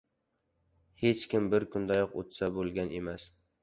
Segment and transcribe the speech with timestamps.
[1.03, 3.33] •Hech kim bir kundayoq usta bo‘lgan emas.